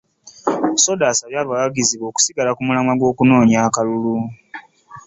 Sodo 0.83 1.03
asabye 1.11 1.37
abawagizi 1.41 1.95
be 1.97 2.05
okusigala 2.11 2.51
ku 2.57 2.61
mulamwa 2.67 2.93
gw'okunoonya 2.99 3.57
akalulu 3.67 4.13